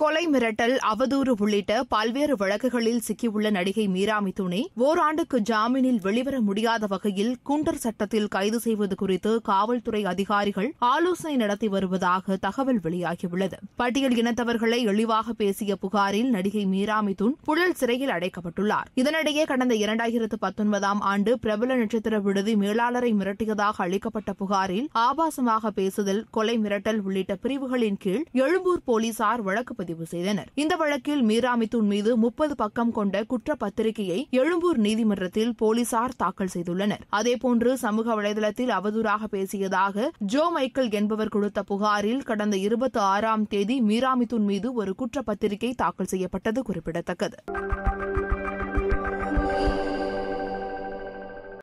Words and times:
கொலை 0.00 0.28
மிரட்டல் 0.28 0.74
அவதூறு 0.86 1.32
உள்ளிட்ட 1.38 1.84
பல்வேறு 1.88 2.36
வழக்குகளில் 2.36 3.00
சிக்கியுள்ள 3.06 3.50
நடிகை 3.50 3.88
மீரா 3.88 4.20
மிதுனை 4.20 4.60
ஓராண்டுக்கு 4.74 5.38
ஜாமீனில் 5.40 6.00
வெளிவர 6.02 6.40
முடியாத 6.40 6.86
வகையில் 6.86 7.36
குண்டர் 7.48 7.80
சட்டத்தில் 7.84 8.28
கைது 8.28 8.60
செய்வது 8.60 8.94
குறித்து 8.94 9.40
காவல்துறை 9.42 10.04
அதிகாரிகள் 10.04 10.74
ஆலோசனை 10.78 11.36
நடத்தி 11.36 11.68
வருவதாக 11.68 12.36
தகவல் 12.36 12.78
வெளியாகியுள்ளது. 12.78 13.58
பட்டியல் 13.76 14.12
இனத்தவர்களை 14.12 14.80
இழிவாக 14.86 15.32
பேசிய 15.32 15.76
புகாரில் 15.76 16.30
நடிகை 16.30 16.66
மீரா 16.66 17.00
மிதுன் 17.00 17.36
புழல் 17.44 17.74
சிறையில் 17.74 18.08
அடைக்கப்பட்டுள்ளார். 18.08 18.90
இதனிடையே 18.94 19.44
கடந்த 19.44 19.74
இரண்டாயிரத்து 19.74 20.38
பத்தொன்பதாம் 20.40 21.00
ஆண்டு 21.00 21.38
பிரபல 21.38 21.76
நட்சத்திர 21.76 22.20
விடுதி 22.20 22.54
மேலாளரை 22.54 23.14
மிரட்டியதாக 23.14 23.74
அளிக்கப்பட்ட 23.76 24.32
புகாரில் 24.32 24.90
ஆபாசமாக 24.98 25.66
பேசுதல் 25.74 26.24
கொலை 26.30 26.58
மிரட்டல் 26.58 27.00
உள்ளிட்ட 27.00 27.34
பிரிவுகளின் 27.34 27.96
கீழ் 27.98 28.24
எழும்பூர் 28.32 28.82
போலீசார் 28.84 29.42
வழக்கு 29.42 29.84
பதிவு 29.86 30.06
செய்தனர். 30.06 30.48
இந்த 30.54 30.76
வழக்கில் 30.76 31.22
மீரா 31.22 31.52
மீது 31.80 32.16
முப்பது 32.16 32.54
பக்கம் 32.54 32.92
கொண்ட 32.92 33.24
குற்றப்பத்திரிகையை 33.32 34.28
எழும்பூர் 34.30 34.78
நீதிமன்றத்தில் 34.78 35.54
போலீசார் 35.56 36.16
தாக்கல் 36.16 36.52
செய்துள்ளனர். 36.54 37.02
அதேபோன்று 37.12 37.72
சமூக 37.72 38.22
வலைதளத்தில் 38.22 38.72
அவதூறாக 38.78 39.28
பேசியதாக 39.30 40.10
ஜோ 40.18 40.50
மைக்கேல் 40.50 40.90
என்பவர் 40.90 41.28
கொடுத்த 41.28 41.62
புகாரில் 41.62 42.22
கடந்த 42.22 42.56
இருபத்தி 42.56 43.00
ஆறாம் 43.00 43.46
தேதி 43.46 43.82
மீராமித்துன் 43.82 44.46
மீது 44.50 44.72
ஒரு 44.72 44.94
குற்றப்பத்திரிகை 44.98 45.74
தாக்கல் 45.74 46.06
செய்யப்பட்டது 46.06 46.62
குறிப்பிடத்தக்கது. 46.62 47.36